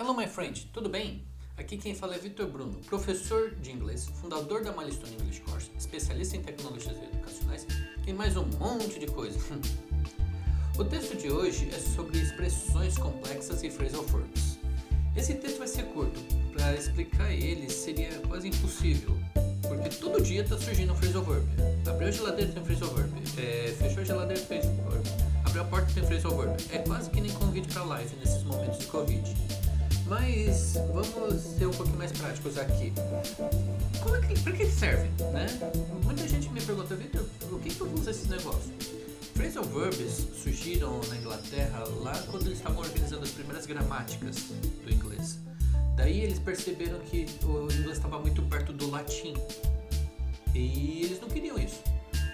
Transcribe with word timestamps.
Hello, 0.00 0.14
my 0.14 0.26
friend, 0.26 0.66
tudo 0.72 0.88
bem? 0.88 1.22
Aqui 1.58 1.76
quem 1.76 1.94
fala 1.94 2.14
é 2.14 2.18
Vitor 2.18 2.46
Bruno, 2.46 2.80
professor 2.86 3.50
de 3.56 3.70
inglês, 3.70 4.08
fundador 4.14 4.64
da 4.64 4.72
Milestone 4.72 5.12
English 5.12 5.42
Course, 5.42 5.70
especialista 5.78 6.38
em 6.38 6.40
tecnologias 6.40 6.96
educacionais 6.96 7.66
e 8.06 8.12
mais 8.14 8.34
um 8.34 8.46
monte 8.58 8.98
de 8.98 9.06
coisa. 9.06 9.38
o 10.78 10.84
texto 10.86 11.18
de 11.18 11.30
hoje 11.30 11.68
é 11.68 11.78
sobre 11.78 12.18
expressões 12.18 12.96
complexas 12.96 13.62
e 13.62 13.68
phrasal 13.68 14.02
verbs. 14.04 14.58
Esse 15.14 15.34
texto 15.34 15.58
vai 15.58 15.68
ser 15.68 15.82
curto, 15.88 16.18
para 16.54 16.72
explicar 16.74 17.30
ele 17.30 17.68
seria 17.68 18.08
quase 18.20 18.48
impossível, 18.48 19.14
porque 19.68 19.90
todo 19.90 20.22
dia 20.22 20.40
está 20.40 20.56
surgindo 20.56 20.94
um 20.94 20.96
phrasal 20.96 21.24
verb. 21.24 21.46
Abriu 21.86 22.08
a 22.08 22.10
geladeira 22.10 22.50
tem 22.50 22.62
um 22.62 22.64
phrasal 22.64 22.88
verb, 22.94 23.12
é, 23.36 23.74
fechou 23.78 24.00
a 24.00 24.04
geladeira 24.04 24.42
tem 24.44 24.60
um 24.60 24.62
phrasal 24.62 24.92
verb, 24.92 25.08
abriu 25.44 25.60
a 25.60 25.64
porta 25.66 25.92
tem 25.92 26.02
um 26.02 26.06
phrasal 26.06 26.38
verb. 26.38 26.56
É 26.72 26.78
quase 26.78 27.10
que 27.10 27.20
nem 27.20 27.32
convite 27.32 27.68
para 27.68 27.84
live 27.84 28.16
nesses 28.16 28.42
momentos 28.44 28.78
de 28.78 28.86
Covid. 28.86 29.59
Mas 30.10 30.74
vamos 30.92 31.40
ser 31.40 31.66
um 31.66 31.70
pouquinho 31.70 31.98
mais 31.98 32.10
práticos 32.10 32.58
aqui. 32.58 32.92
Como 34.02 34.16
é 34.16 34.20
que, 34.20 34.40
para 34.40 34.52
que 34.54 34.66
serve, 34.66 35.08
né? 35.32 35.46
Muita 36.02 36.26
gente 36.26 36.48
me 36.48 36.60
pergunta, 36.60 36.96
Victor, 36.96 37.24
o 37.52 37.60
que, 37.60 37.72
que 37.72 37.80
eu 37.80 37.86
uso 37.92 38.10
esses 38.10 38.26
negócios? 38.26 38.74
Phrasal 39.36 39.62
verbs 39.62 40.26
surgiram 40.34 41.00
na 41.08 41.16
Inglaterra 41.16 41.84
lá 42.00 42.12
quando 42.28 42.46
eles 42.46 42.58
estavam 42.58 42.80
organizando 42.80 43.22
as 43.22 43.30
primeiras 43.30 43.66
gramáticas 43.66 44.46
do 44.84 44.92
inglês. 44.92 45.38
Daí 45.96 46.22
eles 46.22 46.40
perceberam 46.40 46.98
que 46.98 47.26
o 47.44 47.72
inglês 47.72 47.98
estava 47.98 48.18
muito 48.18 48.42
perto 48.42 48.72
do 48.72 48.90
latim 48.90 49.34
e 50.52 51.02
eles 51.04 51.20
não 51.20 51.28
queriam 51.28 51.56
isso. 51.56 51.84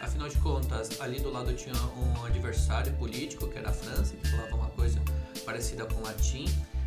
Afinal 0.01 0.31
de 0.31 0.39
contas, 0.39 0.99
ali 0.99 1.21
do 1.21 1.31
lado 1.31 1.53
tinha 1.53 1.75
um 1.75 2.25
adversário 2.25 2.91
político 2.95 3.47
que 3.49 3.59
era 3.59 3.69
a 3.69 3.73
França, 3.75 4.17
que 4.17 4.31
falava 4.31 4.57
uma 4.57 4.71
coisa 4.71 4.99
parecida 5.45 5.85
com 5.85 6.01
o 6.01 6.03
latim 6.03 6.47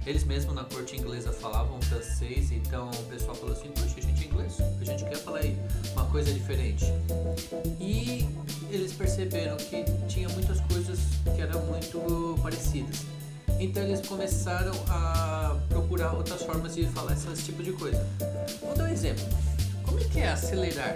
eles 0.09 0.23
mesmos 0.23 0.55
na 0.55 0.63
corte 0.63 0.97
inglesa 0.97 1.31
falavam 1.31 1.79
francês, 1.83 2.51
então 2.51 2.89
o 2.89 3.03
pessoal 3.03 3.35
falou 3.35 3.55
assim: 3.55 3.69
Poxa, 3.69 3.93
a 3.95 4.01
gente 4.01 4.23
é 4.23 4.27
inglês, 4.27 4.57
a 4.59 4.83
gente 4.83 5.03
quer 5.05 5.17
falar 5.17 5.37
aí 5.37 5.55
uma 5.93 6.05
coisa 6.05 6.33
diferente. 6.33 6.85
E 7.79 8.27
eles 8.71 8.91
perceberam 8.93 9.55
que 9.57 9.85
tinha 10.07 10.27
muitas 10.29 10.59
coisas 10.61 10.99
que 11.23 11.39
eram 11.39 11.63
muito 11.65 12.39
parecidas. 12.41 13.05
Então 13.59 13.83
eles 13.83 14.05
começaram 14.07 14.73
a 14.87 15.55
procurar 15.69 16.13
outras 16.13 16.41
formas 16.41 16.73
de 16.73 16.87
falar 16.87 17.13
esse 17.13 17.43
tipo 17.43 17.61
de 17.61 17.73
coisa. 17.73 18.03
Vou 18.61 18.75
dar 18.75 18.85
um 18.85 18.87
exemplo. 18.87 19.23
Como 19.83 19.99
é 19.99 20.03
que 20.05 20.19
é 20.21 20.29
acelerar 20.29 20.95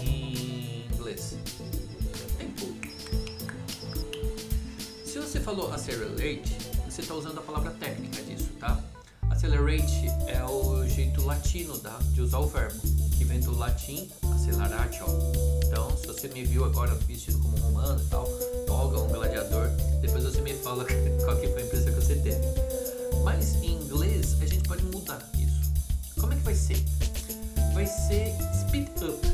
em 0.00 0.86
inglês? 0.92 1.36
Tempo. 2.38 2.72
Se 5.04 5.18
você 5.18 5.40
falou 5.40 5.72
accelerate, 5.72 6.56
você 6.88 7.00
está 7.00 7.14
usando 7.14 7.38
a 7.38 7.42
palavra 7.42 7.70
técnica 7.70 8.22
tá? 8.22 8.31
Accelerate 9.72 10.06
é 10.26 10.44
o 10.44 10.86
jeito 10.86 11.24
latino 11.24 11.78
tá? 11.78 11.98
de 12.12 12.20
usar 12.20 12.40
o 12.40 12.46
verbo, 12.46 12.78
que 13.16 13.24
vem 13.24 13.40
do 13.40 13.56
latim 13.56 14.10
acceleratio. 14.30 15.06
Então, 15.64 15.96
se 15.96 16.06
você 16.06 16.28
me 16.28 16.44
viu 16.44 16.66
agora 16.66 16.94
vestido 17.06 17.38
como 17.38 17.56
romano 17.56 17.98
e 17.98 18.06
tal, 18.08 18.26
toga, 18.66 19.00
um 19.00 19.08
gladiador, 19.08 19.68
depois 20.02 20.24
você 20.24 20.42
me 20.42 20.52
fala 20.52 20.84
qual 21.24 21.36
que 21.38 21.48
foi 21.48 21.62
a 21.62 21.64
impressão 21.64 21.86
que 21.86 22.00
você 22.00 22.16
teve. 22.16 22.40
Mas 23.24 23.54
em 23.62 23.76
inglês 23.76 24.36
a 24.42 24.46
gente 24.46 24.68
pode 24.68 24.84
mudar 24.84 25.26
isso. 25.38 25.72
Como 26.20 26.34
é 26.34 26.36
que 26.36 26.42
vai 26.42 26.54
ser? 26.54 26.84
Vai 27.72 27.86
ser 27.86 28.34
speed 28.60 28.88
up. 29.00 29.26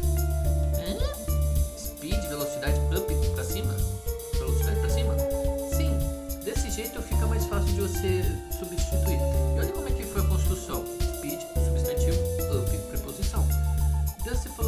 Hum? 0.86 1.76
Speed, 1.76 2.28
velocidade 2.28 2.78
up 2.96 3.12
para 3.34 3.42
cima? 3.42 3.74
Velocidade 4.34 4.78
para 4.78 4.90
cima? 4.90 5.16
Sim, 5.76 5.98
desse 6.44 6.70
jeito 6.70 7.02
fica 7.02 7.26
mais 7.26 7.44
fácil 7.46 7.74
de 7.74 7.80
você 7.80 8.17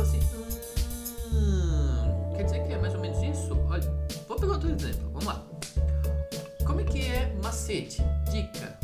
assim: 0.03 0.21
hum, 1.33 2.33
quer 2.37 2.45
dizer 2.45 2.67
que 2.67 2.73
é 2.73 2.79
mais 2.79 2.95
ou 2.95 3.01
menos 3.01 3.23
isso? 3.23 3.57
Olha, 3.69 3.91
vou 4.27 4.39
pegar 4.39 4.53
outro 4.53 4.71
exemplo, 4.71 5.11
vamos 5.13 5.25
lá. 5.25 5.45
Como 6.67 6.81
é 6.81 6.85
que 6.85 7.07
é 7.07 7.35
macete, 7.43 8.03
dica 8.31 8.79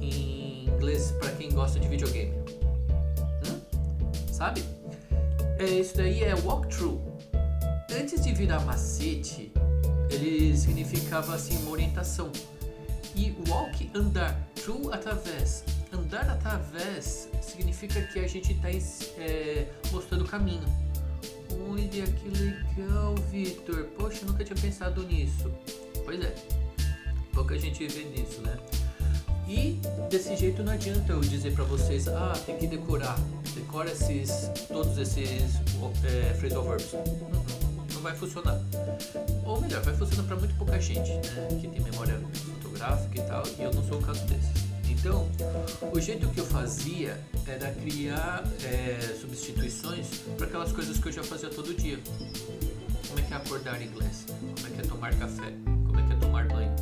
em 0.00 0.66
inglês 0.68 1.12
para 1.12 1.30
quem 1.32 1.50
gosta 1.50 1.80
de 1.80 1.88
videogame? 1.88 2.34
Hum? 3.46 3.60
Sabe? 4.30 4.64
É, 5.58 5.64
isso 5.64 5.96
daí 5.96 6.22
é 6.22 6.34
walkthrough. 6.34 7.00
Antes 7.98 8.22
de 8.22 8.34
virar 8.34 8.60
macete, 8.60 9.52
ele 10.10 10.56
significava 10.56 11.34
assim 11.34 11.56
uma 11.62 11.70
orientação. 11.70 12.30
E 13.14 13.34
walk, 13.48 13.90
andar, 13.94 14.38
through, 14.54 14.92
através. 14.92 15.64
Andar 15.90 16.28
através 16.28 17.30
significa 17.56 18.02
que 18.02 18.18
a 18.18 18.28
gente 18.28 18.52
está 18.52 18.68
é, 19.18 19.66
mostrando 19.90 20.24
o 20.24 20.28
caminho. 20.28 20.64
Olha 21.70 22.06
que 22.06 22.28
legal, 22.28 23.14
Vitor. 23.30 23.84
Poxa, 23.96 24.26
nunca 24.26 24.44
tinha 24.44 24.56
pensado 24.56 25.02
nisso. 25.04 25.50
Pois 26.04 26.20
é, 26.22 26.34
pouca 27.32 27.58
gente 27.58 27.86
vê 27.86 28.04
nisso, 28.04 28.42
né? 28.42 28.56
E 29.48 29.80
desse 30.10 30.36
jeito 30.36 30.62
não 30.62 30.72
adianta 30.72 31.12
eu 31.12 31.20
dizer 31.20 31.54
para 31.54 31.64
vocês, 31.64 32.08
ah, 32.08 32.32
tem 32.44 32.58
que 32.58 32.66
decorar, 32.66 33.16
decora 33.54 33.90
esses, 33.92 34.50
todos 34.66 34.98
esses 34.98 35.54
é, 36.04 36.34
phrasal 36.34 36.64
verbs. 36.64 36.92
Não, 36.92 37.44
não 37.94 38.02
vai 38.02 38.14
funcionar. 38.14 38.60
Ou 39.44 39.60
melhor, 39.60 39.82
vai 39.82 39.94
funcionar 39.94 40.24
para 40.24 40.36
muito 40.36 40.54
pouca 40.56 40.80
gente, 40.80 41.10
né? 41.10 41.48
Que 41.60 41.68
tem 41.68 41.80
memória 41.80 42.20
fotográfica 42.54 43.18
e 43.18 43.22
tal, 43.22 43.44
e 43.58 43.62
eu 43.62 43.72
não 43.72 43.84
sou 43.84 43.98
o 43.98 44.02
caso 44.02 44.24
desses. 44.26 44.75
Então, 44.90 45.28
o 45.92 46.00
jeito 46.00 46.28
que 46.28 46.40
eu 46.40 46.46
fazia 46.46 47.20
era 47.46 47.72
criar 47.72 48.44
é, 48.64 49.14
substituições 49.20 50.18
para 50.36 50.46
aquelas 50.46 50.72
coisas 50.72 50.98
que 50.98 51.08
eu 51.08 51.12
já 51.12 51.22
fazia 51.22 51.48
todo 51.50 51.74
dia. 51.74 51.98
Como 53.08 53.20
é 53.20 53.22
que 53.22 53.32
é 53.32 53.36
acordar 53.36 53.80
em 53.80 53.86
inglês? 53.86 54.26
Como 54.28 54.66
é 54.66 54.70
que 54.70 54.80
é 54.80 54.84
tomar 54.84 55.14
café? 55.18 55.52
Como 55.86 55.98
é 55.98 56.06
que 56.06 56.12
é 56.12 56.16
tomar 56.16 56.48
banho? 56.48 56.74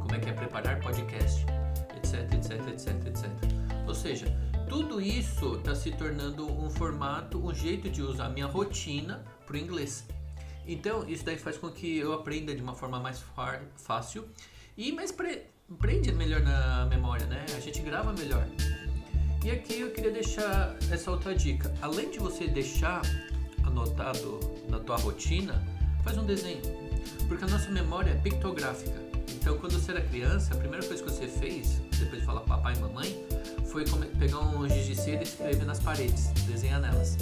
Como 0.00 0.14
é 0.14 0.18
que 0.18 0.28
é 0.28 0.32
preparar 0.32 0.80
podcast? 0.80 1.44
Etc, 1.96 2.32
etc, 2.34 2.68
etc, 2.68 3.06
etc. 3.06 3.30
Ou 3.86 3.94
seja, 3.94 4.26
tudo 4.68 5.00
isso 5.00 5.56
está 5.56 5.74
se 5.74 5.90
tornando 5.92 6.46
um 6.50 6.70
formato, 6.70 7.44
um 7.44 7.54
jeito 7.54 7.90
de 7.90 8.02
usar 8.02 8.28
minha 8.30 8.46
rotina 8.46 9.24
para 9.46 9.54
o 9.54 9.58
inglês. 9.58 10.04
Então, 10.66 11.08
isso 11.08 11.24
daí 11.24 11.36
faz 11.36 11.58
com 11.58 11.70
que 11.70 11.98
eu 11.98 12.12
aprenda 12.12 12.54
de 12.54 12.62
uma 12.62 12.74
forma 12.74 13.00
mais 13.00 13.22
fácil 13.76 14.28
e 14.76 14.92
mais 14.92 15.12
pre 15.12 15.42
prende 15.74 16.12
melhor 16.12 16.40
na 16.40 16.86
memória, 16.86 17.26
né? 17.26 17.44
A 17.56 17.60
gente 17.60 17.80
grava 17.82 18.12
melhor. 18.12 18.46
E 19.44 19.50
aqui 19.50 19.80
eu 19.80 19.90
queria 19.90 20.10
deixar 20.10 20.76
essa 20.90 21.10
outra 21.10 21.34
dica. 21.34 21.72
Além 21.82 22.10
de 22.10 22.18
você 22.18 22.46
deixar 22.46 23.02
anotado 23.64 24.38
na 24.68 24.78
tua 24.78 24.96
rotina, 24.96 25.64
faz 26.04 26.16
um 26.16 26.24
desenho. 26.24 26.62
Porque 27.26 27.44
a 27.44 27.48
nossa 27.48 27.70
memória 27.70 28.10
é 28.10 28.14
pictográfica. 28.14 29.00
Então, 29.34 29.58
quando 29.58 29.72
você 29.72 29.90
era 29.90 30.00
criança, 30.00 30.54
a 30.54 30.56
primeira 30.56 30.86
coisa 30.86 31.02
que 31.02 31.10
você 31.10 31.26
fez, 31.26 31.80
depois 31.98 32.20
de 32.20 32.26
falar 32.26 32.40
papai 32.42 32.74
e 32.74 32.78
mamãe, 32.78 33.26
foi 33.72 33.86
pegar 34.18 34.38
um 34.40 34.68
giz 34.68 34.84
de 34.84 34.94
cera 34.94 35.20
e 35.20 35.22
escrever 35.22 35.64
nas 35.64 35.80
paredes, 35.80 36.26
desenhar 36.46 36.78
nelas. 36.78 37.16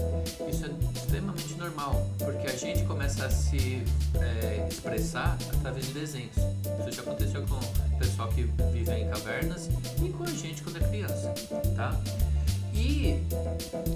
Isso 0.50 0.66
é 0.66 0.98
extremamente 0.98 1.54
normal, 1.54 2.04
porque 2.18 2.48
a 2.48 2.56
gente 2.56 2.82
começa 2.86 3.24
a 3.24 3.30
se 3.30 3.84
é, 4.20 4.66
expressar 4.68 5.38
através 5.54 5.86
de 5.86 5.92
desenhos. 5.92 6.36
Isso 6.36 6.90
já 6.90 7.02
aconteceu 7.02 7.46
com 7.46 7.54
o 7.54 7.98
pessoal 8.00 8.28
que 8.30 8.42
vive 8.72 8.90
em 8.90 9.08
cavernas 9.08 9.70
e 10.04 10.08
com 10.08 10.24
a 10.24 10.30
gente 10.32 10.60
quando 10.64 10.78
é 10.78 10.88
criança, 10.88 11.32
tá? 11.76 11.98
E 12.74 13.22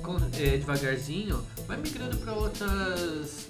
com, 0.01 0.17
é, 0.17 0.57
devagarzinho 0.57 1.45
vai 1.67 1.77
migrando 1.77 2.17
para 2.19 2.35
outras 2.35 3.49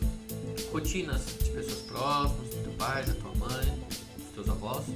rotinas 0.72 1.26
de 1.42 1.50
pessoas 1.50 1.82
próximas, 1.82 2.54
do 2.54 2.74
pai, 2.78 3.04
da 3.04 3.12
tua 3.12 3.34
mãe, 3.34 3.84
dos 4.16 4.34
teus 4.34 4.48
avós, 4.48 4.86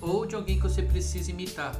ou 0.00 0.24
de 0.24 0.36
alguém 0.36 0.58
que 0.58 0.62
você 0.62 0.80
precisa 0.80 1.32
imitar. 1.32 1.74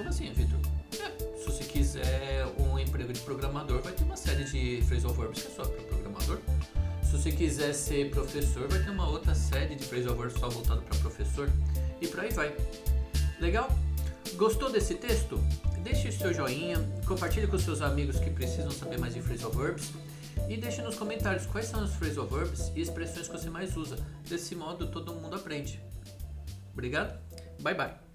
Como 0.00 0.08
assim, 0.08 0.32
Vitor? 0.32 0.58
É, 0.98 1.36
se 1.36 1.44
você 1.44 1.62
quiser 1.62 2.46
um 2.58 2.78
emprego 2.78 3.12
de 3.12 3.20
programador, 3.20 3.82
vai 3.82 3.92
ter 3.92 4.02
uma 4.02 4.16
série 4.16 4.44
de 4.44 4.80
phrasal 4.86 5.12
verbs 5.12 5.42
que 5.42 5.48
é 5.48 5.50
só 5.50 5.62
para 5.62 5.82
programador. 5.82 6.38
Se 7.02 7.18
você 7.18 7.30
quiser 7.30 7.74
ser 7.74 8.08
professor, 8.08 8.66
vai 8.66 8.82
ter 8.82 8.88
uma 8.88 9.06
outra 9.06 9.34
série 9.34 9.74
de 9.74 9.84
phrasal 9.84 10.16
verbs 10.16 10.40
só 10.40 10.48
voltado 10.48 10.80
para 10.80 10.98
professor. 11.00 11.50
E 12.00 12.08
por 12.08 12.20
aí 12.20 12.32
vai. 12.32 12.56
Legal? 13.40 13.68
Gostou 14.36 14.72
desse 14.72 14.94
texto? 14.94 15.38
Deixe 15.82 16.08
o 16.08 16.12
seu 16.12 16.32
joinha, 16.32 16.78
compartilhe 17.06 17.46
com 17.46 17.58
seus 17.58 17.82
amigos 17.82 18.18
que 18.18 18.30
precisam 18.30 18.70
saber 18.70 18.98
mais 18.98 19.12
de 19.12 19.20
phrasal 19.20 19.50
verbs 19.50 19.92
e 20.48 20.56
deixe 20.56 20.80
nos 20.80 20.96
comentários 20.96 21.44
quais 21.44 21.66
são 21.66 21.84
os 21.84 21.92
phrasal 21.92 22.26
verbs 22.26 22.72
e 22.74 22.80
expressões 22.80 23.28
que 23.28 23.36
você 23.36 23.50
mais 23.50 23.76
usa. 23.76 23.98
Desse 24.26 24.54
modo 24.54 24.86
todo 24.86 25.12
mundo 25.12 25.36
aprende. 25.36 25.78
Obrigado, 26.72 27.20
bye 27.60 27.74
bye. 27.74 28.09